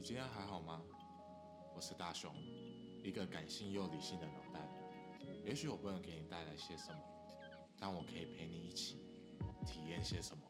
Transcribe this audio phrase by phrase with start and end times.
[0.00, 0.80] 你今天还好吗？
[1.76, 2.34] 我是大雄，
[3.04, 4.66] 一个感性又理性的脑袋。
[5.44, 6.98] 也许我不能给你带来些什么，
[7.78, 8.96] 但我可以陪你一起
[9.66, 10.42] 体验些什么。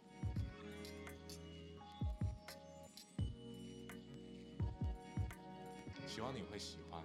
[6.07, 7.03] 希望你会喜欢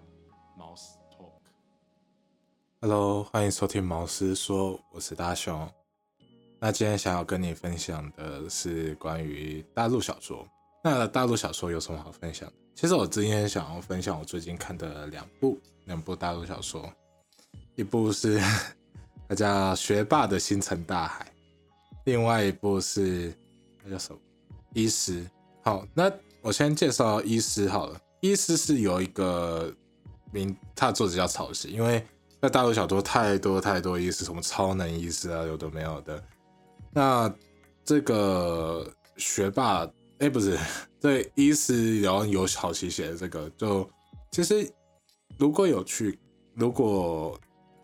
[0.55, 1.41] 毛斯 Talk。
[2.79, 5.67] Hello，欢迎收听毛斯说，我是大雄。
[6.59, 10.47] 那今天想要跟你分享的是关于大陆小说。
[10.85, 12.47] 那大陆小说有什么好分享？
[12.75, 16.87] 其实我今天想要分享我最近看的两部两部大陆小说，
[17.73, 18.39] 一部是
[19.27, 21.25] 那叫《学霸的星辰大海》，
[22.03, 23.35] 另外一部是
[23.83, 24.19] 那叫什么
[24.75, 25.23] 《医师》。
[25.63, 26.11] 好，那
[26.43, 29.73] 我先介绍《医师》好了，《医师》是有一个
[30.31, 32.05] 名，他的作者叫曹石，因为
[32.39, 36.23] 在大陆小说太多太多医师，什么超能医师啊，有的没有的。
[36.91, 37.33] 那
[37.83, 38.87] 这个
[39.17, 39.89] 学霸。
[40.19, 40.57] 哎，不是，
[40.99, 43.89] 对，医师然后有好奇写的这个，就
[44.31, 44.71] 其实
[45.37, 46.17] 如果有去
[46.53, 47.37] 如果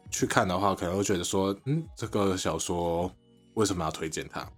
[0.09, 3.11] 去看的话，可能会觉得说，嗯，这个小说
[3.55, 4.49] 为什么要推荐它？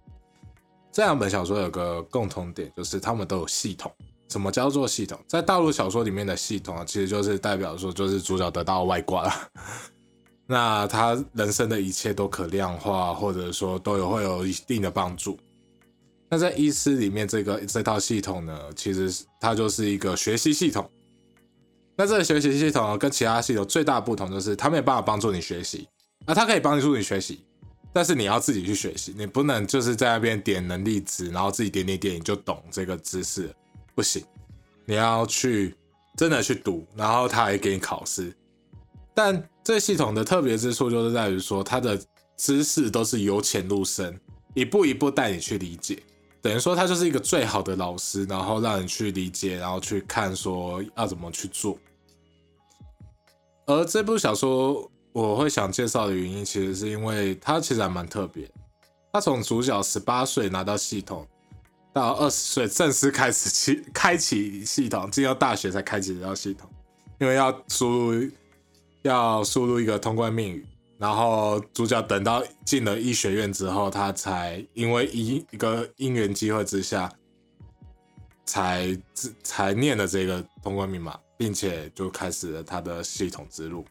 [0.92, 3.90] 这两本小说有个共同点，就是他们都有系统。
[4.28, 5.18] 什么叫做系统？
[5.28, 9.32] 在大陆小说里面的系统啊，其实就是代表说，就是主角得到外挂了，
[10.46, 15.36] 那他人生的一切都可量化，或者说都有会有一定的帮助。
[16.34, 20.90] 那在医师里面，这个这套系统呢，其实它就是一个学习系统。
[21.94, 25.86] 那这个学习系统跟其他系统最大不同就是，它没有办法帮助你学习。
[26.26, 27.44] 那它可以帮助你学习，
[27.92, 33.48] 但是你要自己去学习，你不能就是在那边点能力值，然后自己点点点你就懂这个知识，
[33.94, 34.20] 不行。
[34.84, 35.72] 你要去
[36.16, 38.34] 真的去读，然后它还给你考试。
[39.14, 41.96] 但这系统的特别之处就是在于说，它的
[42.36, 44.20] 知识都是由浅入深，
[44.54, 46.02] 一步一步带你去理解。
[46.44, 51.78] 等于说他就是一个最好的老师，然后让你去理解，然后去看说要怎么去做。
[53.64, 58.46] 而这部小说我会想介绍的原因，其实是因为它其实还蛮特别。
[59.10, 61.26] 他从主角十八岁拿到系统，
[61.94, 66.68] 到二十岁正式开始去开启系统，进到大学才开启这套系统，
[67.20, 68.30] 因为要输入
[69.00, 70.66] 要输入一个通关命语。
[70.96, 77.12] 然后主角等到进了医学院之后，他才因为一一个因缘机会之下，
[78.46, 78.96] 才
[79.42, 83.84] 才念了这个通关密码，并且就开始了他的系统之路。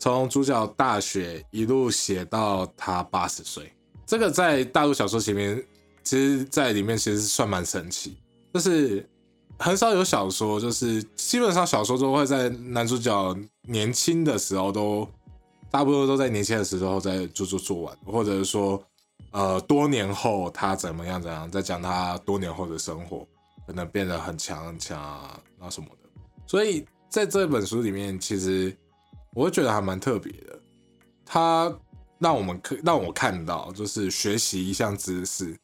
[0.00, 3.72] 从主角大学一路写到他八十岁，
[4.04, 5.64] 这个在大陆小说前面，
[6.02, 8.16] 其实在里面其实算蛮神奇，
[8.52, 9.08] 就是
[9.56, 15.08] 很少有小说，就是基本上小说都会在男主角年轻的时候都。
[15.70, 18.82] 大部分都在年轻的时候在做做做完，或者是说，
[19.32, 23.26] 呃，多年后他怎么样怎样，在讲他多年后的生活，
[23.66, 26.08] 可能变得很强很强啊，那什么的。
[26.46, 28.74] 所以在这本书里面，其实
[29.34, 30.58] 我觉得还蛮特别的。
[31.26, 31.70] 他
[32.18, 35.54] 让我们可让我看到，就是学习一项知识，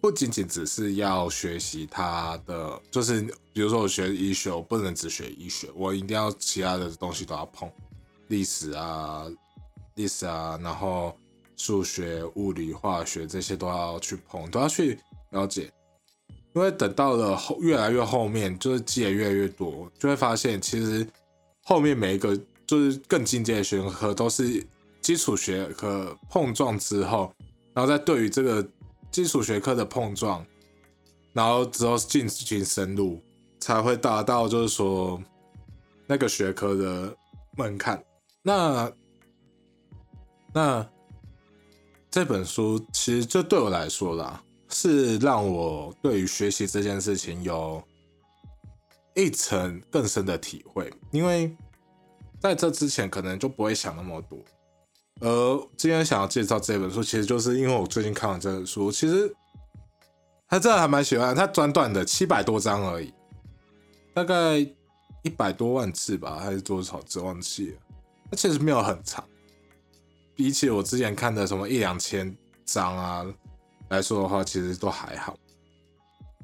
[0.00, 7.70] 不仅仅只是要学习他的，就是比如说我学医学，我不能只学医学，我一定要其他的东西都要碰。
[8.28, 9.26] 历史啊，
[9.94, 11.16] 历史啊，然后
[11.56, 14.98] 数学、物理、化学这些都要去碰，都要去
[15.30, 15.70] 了解。
[16.54, 21.06] 因为等到了后越来越后面，就是积累越来越多，就会发现其实
[21.62, 22.34] 后面每一个
[22.66, 24.66] 就是更进阶的学科都是
[25.02, 27.30] 基础学科碰撞之后，
[27.74, 28.66] 然后再对于这个
[29.10, 30.44] 基础学科的碰撞，
[31.34, 33.20] 然后之后进行深入，
[33.60, 35.22] 才会达到就是说
[36.06, 37.14] 那个学科的
[37.56, 38.02] 门槛。
[38.46, 38.92] 那
[40.54, 40.88] 那
[42.08, 47.82] 这本书其实就对我来说啦，是让我对于学习这件事情有
[49.16, 50.94] 一层更深的体会。
[51.10, 51.56] 因为
[52.38, 54.38] 在这之前可能就不会想那么多。
[55.18, 59.34] 而今天想要介绍这本书，其实就是因为我最近看完这本书，其实
[60.46, 61.34] 他真的还蛮喜欢。
[61.34, 63.12] 它短短的七百多章而已，
[64.14, 64.58] 大概
[65.22, 67.78] 一百多万字吧，还是多少字忘记了。
[68.30, 69.24] 它其实没有很长，
[70.34, 73.26] 比起我之前看的什么一两千章啊
[73.88, 75.36] 来说的话，其实都还好。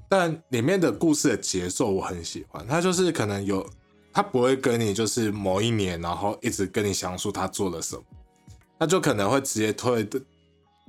[0.08, 3.69] 但里面的故事的节奏我很喜欢，它就是可能有，
[4.12, 8.02] 它不会跟你就是某一年，然后一直跟你详述他做了什么，
[8.79, 10.20] 他就可能会直接推的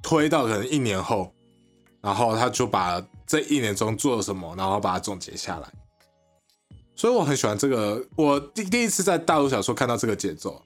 [0.01, 1.33] 推到可能一年后，
[2.01, 5.73] 然后他就把这一年中做了什么，然后把它总结下来。
[6.95, 10.61] 所以我很喜欢这个，我第第一次在大陆小说看到这个节奏。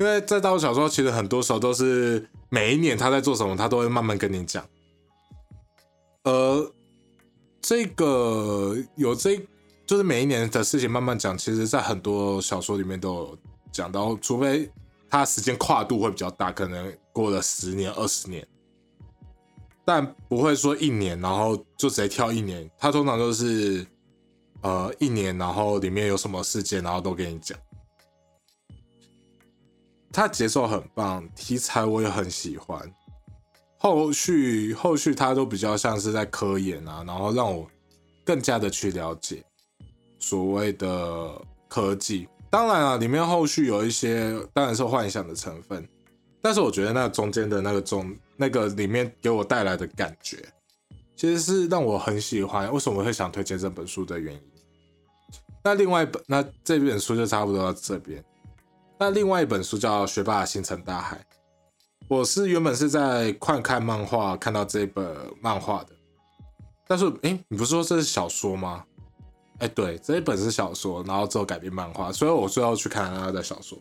[0.00, 4.66] 因为在大陆小说，其实很多时候都是每一年他在做什么，他都会慢慢跟你讲。
[6.24, 6.72] 呃
[7.60, 9.38] 这个有这
[9.86, 13.38] 就是每一年的事情慢慢讲，其实在很多小说里面都有
[13.70, 14.70] 讲到，除非
[15.10, 18.46] 它时间跨度会比较大，可能过了十年、二十年，
[19.84, 22.70] 但不会说一年，然后就直接跳一年。
[22.78, 23.86] 它通常都是
[24.62, 27.58] 呃一年，然后里面有什么事件，然后都给你讲。
[30.12, 32.80] 它节奏很棒，题材我也很喜欢。
[33.78, 37.66] 后续后续它都比较像是在科研啊，然后让我
[38.24, 39.42] 更加的去了解。
[40.18, 45.88] 所谓的科技，当然啊，里面后续有一些当然是幻想的成分，
[46.42, 50.36] 但是我觉得那中间的那个中那个里面给我带来的感觉，
[51.16, 52.70] 其实是让我很喜欢。
[52.70, 54.40] 为什么会想推荐这本书的原因？
[55.64, 58.22] 那另外一本，那这本书就差不多到这边。
[59.02, 61.16] 那另外一本书叫《学霸星辰大海》，
[62.06, 65.92] 我是原本是在快看漫画看到这本漫画的，
[66.86, 68.84] 但是哎，你不是说这是小说吗？
[69.60, 73.78] 哎，对，这一本是小说，然后之后改编漫画，所以我最后去看他的小说。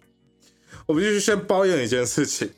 [0.85, 2.49] 我必须先抱怨一件事情，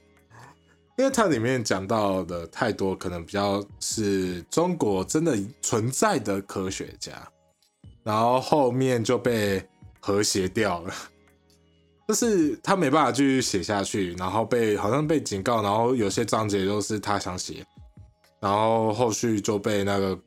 [0.99, 7.27] 因为它里面讲到的太多，可能比较是中国真的存在的科学家，
[8.03, 9.67] 然后后面就被
[9.99, 10.93] 和谐掉了，
[12.11, 17.65] 就是他没办法继续写下去，然后被好像被警告，然后有些章节都是他想写，
[18.41, 20.19] 然后后续就被那个。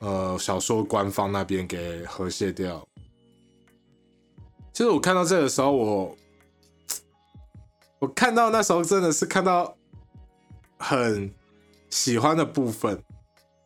[0.00, 2.86] 呃，小说官方那边给和谐掉。
[4.72, 6.16] 其实我看到这个时候，我
[7.98, 9.76] 我看到那时候真的是看到
[10.78, 11.34] 很
[11.90, 13.02] 喜欢的部分，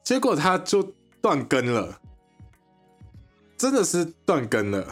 [0.03, 0.83] 结果他就
[1.21, 2.00] 断更了，
[3.59, 4.87] 真的是断更了。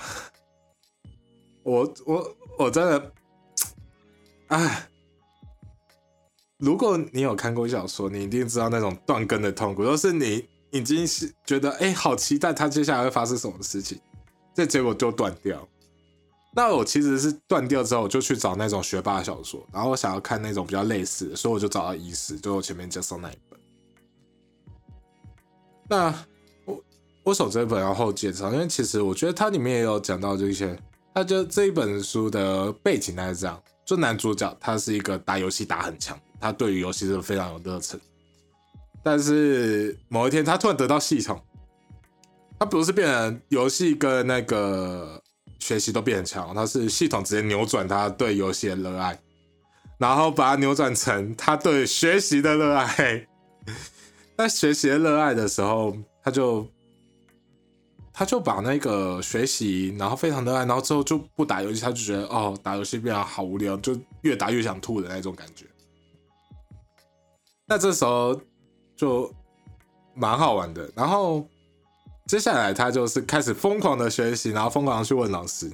[1.62, 3.12] 我我我真的，
[4.48, 4.88] 哎，
[6.58, 10.48] 如果你有看过小说，你一定知道那种断更的痛苦，就是你。
[10.72, 14.00] 已经是觉得哎，好期待他接下来会发生什么事情，
[14.54, 15.68] 这结果就断掉。
[16.54, 23.58] 那我其实是断掉之后，我就去找那种学霸小说，然后我想要看那种比较类似的，所以我就找到《医师》，就我前面介绍那一本。
[25.88, 26.14] 那
[26.66, 26.80] 我
[27.24, 30.78] 我手这本要后介绍，因为其实我觉得它里面也有讲到这些。
[31.14, 38.00] 他就这一本书的背景大概是这样：，就男主角他是一个打游戏打很强，他对于游戏是非常有热忱。
[39.02, 41.40] 但是某一天，他突然得到系统，
[42.58, 45.20] 他不是变成游戏跟那个
[45.58, 49.18] 学习都变很强，他是系统直接扭转他对游戏的热爱，
[49.98, 53.26] 然后把它扭转成他对学习的热爱。
[54.36, 56.66] 在学习的热爱的时候，他就
[58.12, 65.64] 他就把那个学习，然后非常热爱，然后之后就不打游戏，他就觉得哦，打游戏变得好无聊，就越打越想吐的那种感觉。
[67.66, 68.40] 那这时候。
[68.96, 69.34] 就
[70.14, 71.48] 蛮好玩的，然后
[72.26, 75.72] 接下来他就是开始疯狂的学习，然后疯狂的去问老师。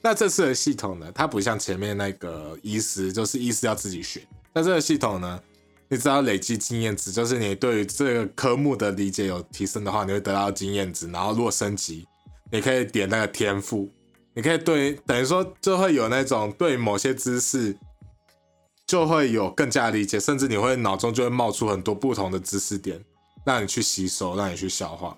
[0.00, 4.24] 那这次的系统呢，它不像前面那个医师，就是医师要自己学。
[4.52, 5.42] 那这个系统呢，
[5.94, 11.08] 你只要累积经验值，就是你对于这个科目的理解有提升的话，你会得到经验值。
[11.12, 12.04] 然后如果升级，
[12.50, 13.88] 你可以点那个天赋，
[14.34, 17.76] 你可以对等于说就会有那种对某些知识。
[18.86, 23.02] 就会有更加理解，甚至你会脑中就会冒出很多不同的知识点，
[23.42, 25.16] 让你去吸收，让你去消化。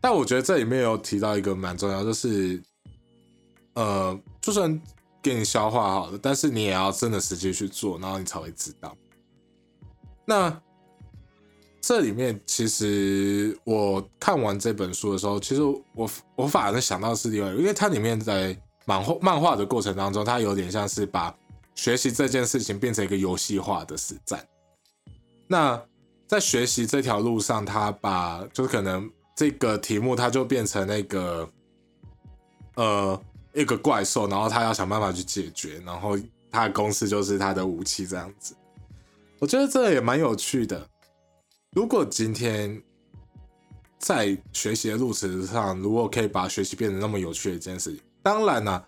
[0.00, 2.62] 但我觉得这里面有提到一个蛮重要，就是，
[3.74, 4.80] 呃，就算
[5.22, 8.96] 给你消化好了，但是你也要真的实际去做，然后你才会知道。
[10.24, 10.62] 那
[11.80, 15.62] 这里面其实我看完这本书的时候，其实
[15.94, 21.34] 我我反而想到是另外，因为它里面在漫画漫画的过程当中，它有点像是把
[21.74, 24.46] 学习这件事情变成一个游戏化的实战。
[25.46, 25.82] 那
[26.26, 31.48] 在学习这条路上，他把就是可能这个题目，它就变成那个
[32.76, 33.20] 呃
[33.52, 36.18] 一个怪兽，然后他要想办法去解决，然后
[36.50, 38.54] 他的公司就是他的武器这样子。
[39.38, 40.88] 我觉得这也蛮有趣的。
[41.72, 42.82] 如果今天
[43.98, 48.84] 在学习的路程上，如果可以把学习变成那么有趣的一件事情，当然呢。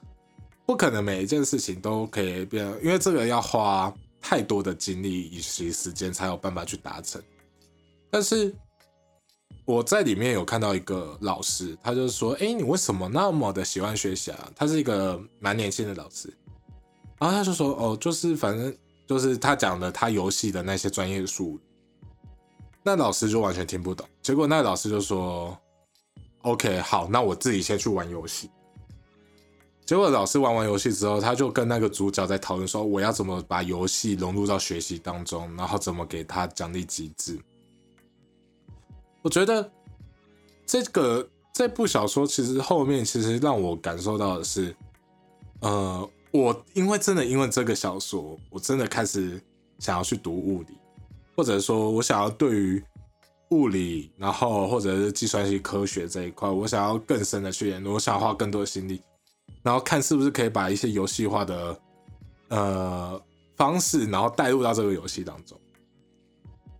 [0.64, 7.20] 不可能每一件事情都可以变，因为这个要花太多的精力以及时间才有办法去达成。
[8.08, 8.54] 但是
[9.64, 16.28] 我在里面有看到一个老师，他就说：“哎，你为什么那么的喜欢学习啊？”他是一个蛮年轻的老师，
[17.18, 18.76] 然后他就说：“哦，就是反正
[19.06, 21.60] 就是他讲的他游戏的那些专业术语，
[22.82, 24.04] 那老师就完全听不懂。
[24.20, 25.56] 结果那老师就说
[26.40, 28.50] ：‘OK，好，那我自己先去玩游戏。’”
[29.86, 37.38] 结果老师玩完游戏之后，他就跟那个主角在讨论说：“我要怎么把游戏融入到学习当中，然后怎么给他奖励机制。”
[39.22, 39.70] 我觉得
[40.66, 44.74] 这个这部小说其实后面其实让我感受到的是，
[45.60, 49.40] 呃，我因为真的因为这个小说，我真的开始
[49.78, 50.76] 想要去读物理，
[51.36, 52.82] 或者说我想要对于
[53.50, 59.02] 物理，然后或者是计算机科学这一块，我想要更深的去研究，我想花更多的心力，
[59.62, 61.80] 然后看是不是可以把一些游戏化的
[62.48, 63.22] 呃
[63.56, 65.58] 方式，然后带入到这个游戏当中。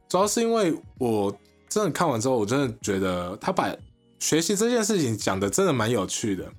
[0.09, 1.35] 主要是因为我
[1.73, 3.75] 真的看完之后，我真的觉得他把
[4.19, 6.53] 学习这件事情讲的真的蛮有趣的。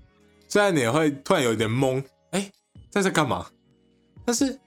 [0.47, 2.51] 虽然你会突然有点懵，哎，
[2.89, 3.45] 在这干嘛？
[4.25, 4.59] 但是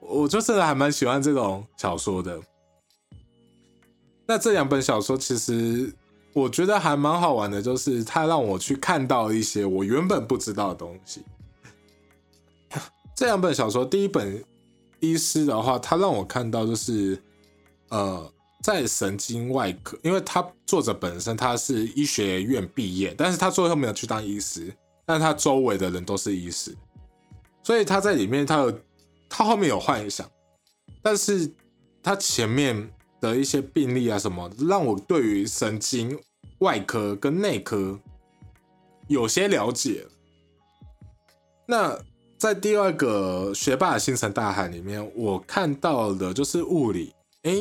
[0.00, 2.40] 我就真的还蛮喜欢这种小说的。
[4.26, 5.92] 那这两本小说其实
[6.32, 11.22] 我觉得还蛮好玩的，就是它让我去看到一些我原本不知道的东西。
[13.14, 14.38] 这两本小说，第一本
[14.98, 17.22] 《医师》的话，它让我看到就是
[17.90, 18.32] 呃，
[18.64, 26.74] 在神经外科，因为他作者本身他是医学院毕业，但是他最后没有去当医师，但他周围的人都是医师，
[27.62, 28.80] 所以他在里面他有
[29.28, 30.26] 他后面有幻想，
[31.02, 31.52] 但是
[32.02, 32.90] 他前面。
[33.20, 36.14] 的一些病例啊，什么让我对于神经
[36.58, 37.98] 外科跟内科
[39.08, 40.06] 有些了解。
[41.64, 41.98] 那
[42.36, 47.52] 在第二个学霸的星辰大海里面，我看到的就是物理，哎，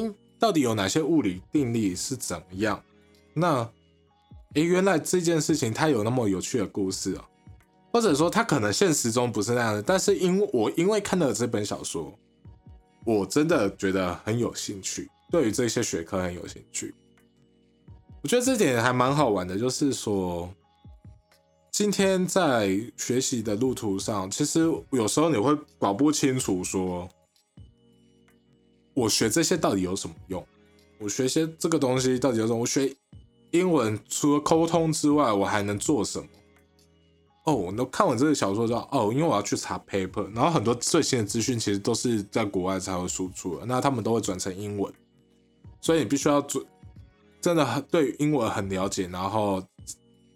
[0.44, 2.84] 到底有哪些物理定律是怎么样？
[3.34, 3.62] 那，
[4.56, 7.24] 哎，原来这件事情它有那么有趣的故事啊，
[7.94, 12.14] 或者说它可能现实中不是那样的，但是因为我因为看了这本小说，
[13.06, 15.10] 我真的觉得很有兴趣。
[15.32, 16.94] 对于这些学科很有兴趣，
[18.22, 19.58] 我觉得这点还蛮好玩的。
[19.58, 20.54] 就是说，
[21.72, 27.08] 今天在学习的路途上，其实有时候你会搞不清楚，说
[28.94, 30.46] 我学这些到底有什么用？
[31.00, 32.60] 我学些这个东西到底有什么？
[32.60, 32.96] 我学
[33.52, 36.28] 英文除了沟通之外，我还能做什么？
[37.46, 44.92] 哦，那看完这个小说之后，哦，因为我要去查 paper，然后很多最新的资讯其实都是在国外才会输出的，那他们都会转成英文。
[45.82, 46.64] 所以你必须要做，
[47.42, 49.62] 真的很对英文很了解，然后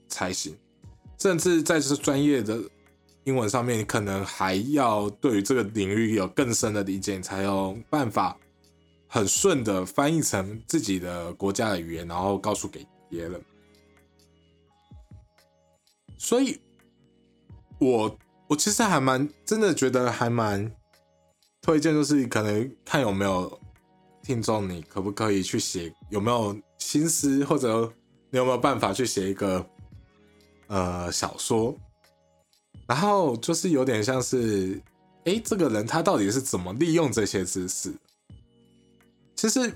[0.10, 0.54] 才行。
[1.18, 2.60] 甚至在这专业的
[3.24, 8.38] 英文上面，你可能还要对于这个领域有更深的理解，才有办法
[9.08, 13.42] 很顺的翻译成自己的国家的语言，然后告诉给别人。
[16.18, 16.60] 所以，
[17.80, 20.72] 我我其实还蛮真的觉得还蛮
[21.62, 23.60] 推荐，就是可能看有没有。
[24.24, 25.90] 听众，你可不可以去写？
[26.10, 27.90] 有没有心思，或者
[28.30, 29.66] 你有没有办法去写一个
[30.68, 31.74] 呃小说？
[32.86, 34.82] 然后就是有点像是，
[35.24, 37.94] 哎，这个人他到底是怎么利用这些知识？
[39.38, 39.72] 其实，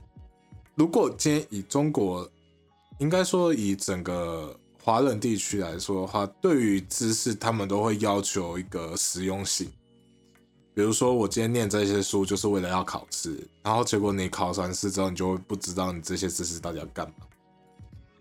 [0.73, 2.27] 如果今天以中国，
[2.97, 9.71] 应该说以整个华人地区来说的话，对于知识，他们都会要求一个实用性。
[10.73, 17.27] 比如说，我今天念这些书就是为了要考试，然后结果你考完试之后，你就会不知道你这些知识到底要干嘛。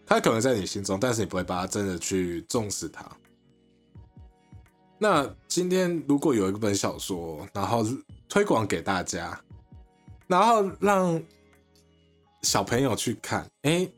[0.04, 3.06] 它可能在你心中，但是你不会把它真的去重视它。
[4.98, 7.86] 那今天如果有一本小说，然后
[8.28, 9.40] 推广给大家，
[10.30, 11.20] 然后让
[12.42, 13.90] 小朋友去看，哎，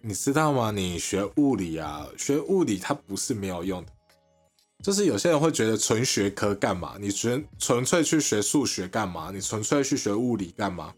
[0.00, 0.70] 你知道吗？
[0.70, 3.90] 你学物理啊，学物理它不是没有用的。
[4.84, 6.94] 就是有些人会觉得纯学科干嘛？
[7.00, 9.32] 你纯纯粹去学数学干嘛？
[9.34, 10.94] 你纯粹去学物理干嘛？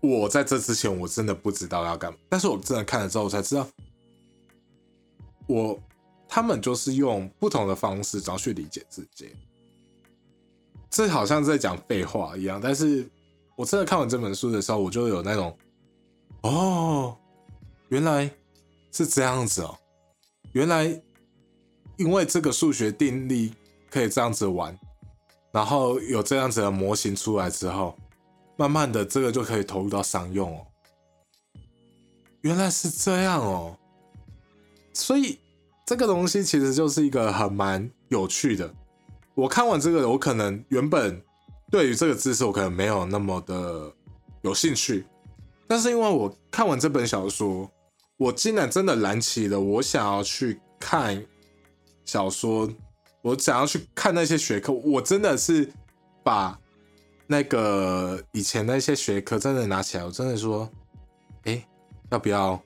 [0.00, 3.64] 我在这之前我真的不知道要干嘛，但是我真的看了之后我才知道，
[5.46, 5.80] 我
[6.28, 9.30] 他们就是用不同的方式然后去理解自己。
[10.90, 13.08] 这好像在讲废话一样，但是
[13.58, 15.58] 我真的看完这本书的时候，我就有那种，
[16.42, 17.16] 哦，
[17.88, 18.30] 原来
[18.92, 19.76] 是这样子哦，
[20.52, 21.02] 原来。
[21.96, 23.50] 因为这个数学定律
[23.90, 24.78] 可以这样子玩，
[25.50, 27.98] 然后有这样子的模型出来之后，
[28.56, 30.64] 慢慢的这个就可以投入到商用哦。
[32.42, 33.76] 原来是这样哦，
[34.92, 35.40] 所以
[35.84, 38.72] 这个东西其实就是一个很蛮有趣的。
[39.34, 41.20] 我看完这个，我可能原本
[41.70, 43.92] 对于这个知识我可能没有那么的
[44.42, 45.04] 有兴趣，
[45.66, 47.70] 但是因为我看完这本小说，
[48.16, 51.24] 我竟然真的燃起了我想要去看。
[52.04, 52.66] 小说，
[53.20, 55.70] 我想要去看那些学科，我真的是
[56.24, 56.58] 把
[57.26, 60.66] 那个以前那些学科真的拿起来，我真的说，
[61.42, 61.62] 哎，
[62.10, 62.58] 要不要，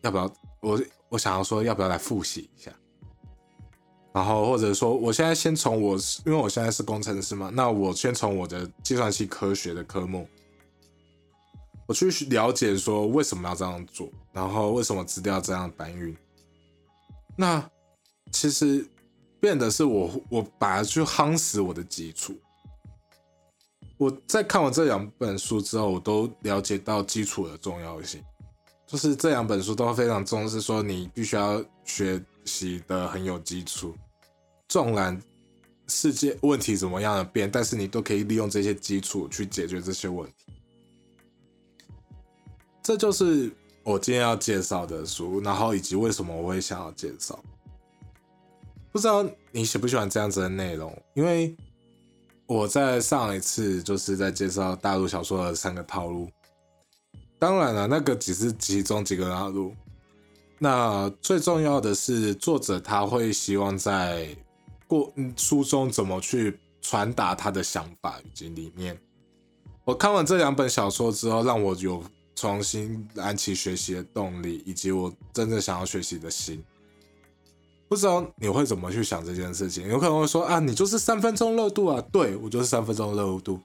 [0.00, 0.28] 要不要？
[0.62, 2.72] 我我想要说，要不要来复习一下？
[4.12, 10.28] 然后或者说，我现在先从我，因为我现在是工程师嘛，那我先从我的计算机科学的科目，
[11.86, 16.14] 我去了解说为什么要这样做，然后为什么资料这样搬运。
[17.36, 17.66] 那
[18.30, 18.86] 其实
[19.40, 22.36] 变的是我，我把它去夯实我的基础。
[23.96, 28.22] 我在看完这两本书之后，我都了解到基础的重要性。
[28.86, 33.94] 就是这两本书都非常重视，说你必须要学习的很有基础。
[34.72, 35.20] 纵然
[35.86, 40.54] 世界问题怎么样的变，但是你都可以利用这些基础去解决这些问题。
[42.82, 43.52] 这就是
[43.82, 47.38] 我今天要介绍的书，然后以及为什么我会想要介绍。
[48.90, 50.90] 不知道你喜不喜欢这样子的内容？
[51.12, 51.54] 因为
[52.46, 56.30] 我在上一次就是在介绍大陆小说的三个套路。
[57.38, 59.74] 当然了，那个只是其中几个套路。
[60.58, 64.34] 那最重要的是，作者他会希望在
[64.92, 68.98] 过书中怎么去传达他的想法以及理念。
[69.84, 76.62] 我看完这两本小说之后，让我有重新燃起学习的动力，以及我真正想要学习的心。
[77.88, 79.88] 不知道你会怎么去想这件事情？
[79.88, 83.58] 有可能会说啊，你就是三分钟热度啊，对我就是三分钟热度。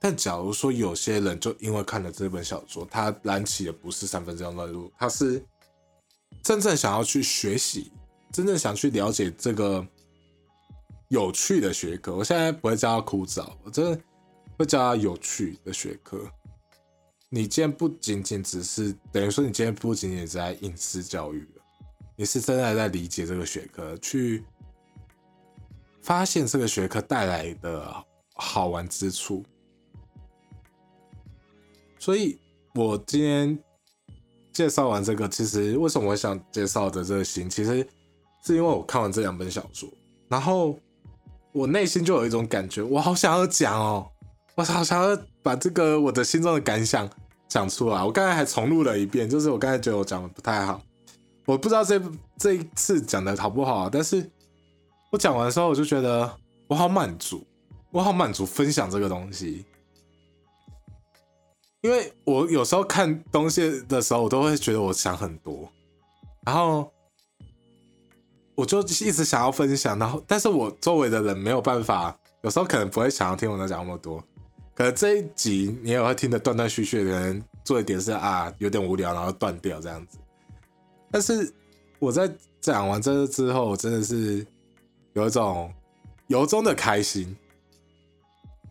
[0.00, 5.44] 但假如说有些人就因为看了这本小说，他燃起的不是三分钟热度，他是
[6.40, 7.90] 真正想要去学习，
[8.32, 9.84] 真正想去了解这个
[11.08, 12.14] 有趣的学科。
[12.14, 14.00] 我现在不会叫他枯燥，我真的
[14.56, 16.18] 会叫他有趣的学科。
[17.30, 21.62] 你今天不仅仅只是等于说，你今天不仅仅在应试教育了，
[22.16, 24.42] 你是真的在理解这个学科，去
[26.00, 29.44] 发现这个学科带来的好玩之处。
[31.98, 32.38] 所以，
[32.74, 33.58] 我今天
[34.52, 37.86] 介绍完这个，其实为什么我想介绍的这个心，其实
[38.42, 39.86] 是因为我看完这两本小说，
[40.28, 40.78] 然后
[41.58, 44.08] 我内心就有一种感觉，我好想要讲哦，
[44.54, 47.10] 我好想要把这个我的心中的感想
[47.48, 48.00] 讲出来。
[48.00, 50.80] 我刚才还重录了一遍，就是我刚才觉得我讲的不太好，
[51.46, 52.00] 我不知道这
[52.36, 54.24] 这一次讲的好不好，但是
[55.10, 56.30] 我讲完的时候，我就觉得
[56.68, 57.44] 我好满足，
[57.90, 59.64] 我好满足分享这个东西。
[61.80, 65.68] 因为我有时候看东西的时候，我都会觉得我想很多，
[66.46, 66.88] 然后
[68.58, 74.20] 我就一直想要分享，然后但是我周围的人没有办法，有时候可能不会想要听我讲那么多，
[74.74, 80.18] 可能这一集你也会听得断断续续的，人做一点是啊有点无聊，然后断掉这样子。
[81.08, 81.54] 但是
[82.00, 82.28] 我在
[82.60, 84.44] 讲完这之后，真的是
[85.12, 85.72] 有一种
[86.26, 87.36] 由衷的开心，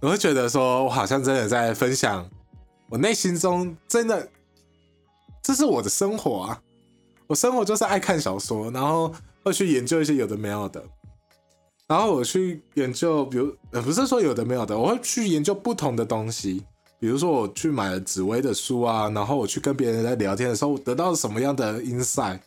[0.01, 2.29] 我会觉得说我好像真的在分享。
[2.89, 4.29] 我内心中真的，
[5.41, 6.61] 这是我的生活啊！
[7.25, 9.13] 我生活就是爱看小说，然后
[9.47, 10.83] 会去研究一些有的没有的，
[11.87, 16.65] 然后我去研究，比如呃，不是说有的没有的，我会去研究不同的东西。
[16.99, 22.39] 比如说我去买了紫薇的书啊，然后我去跟别人在聊天的时候，我得到什么样的 insight？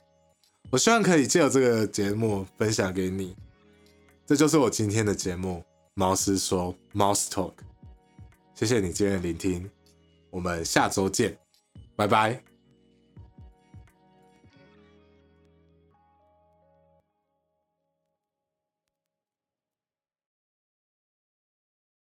[0.71, 3.35] 我希望可以借由这个节目分享给你。
[4.27, 7.53] 这就是我今天的节目，猫师说 （Mouse Talk）。
[8.55, 9.71] 谢谢你今天的聆听。
[10.31, 11.37] 我们下周见，
[11.97, 12.50] 拜拜。